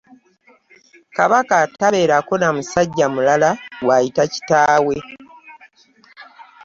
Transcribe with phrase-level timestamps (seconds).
[1.17, 3.49] Kabaka tabeerako na musajja mulala
[3.83, 4.95] gw’ayita kitaawe.